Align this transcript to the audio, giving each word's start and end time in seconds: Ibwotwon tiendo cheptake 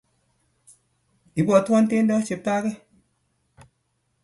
Ibwotwon 1.39 1.83
tiendo 1.89 2.15
cheptake 2.27 2.71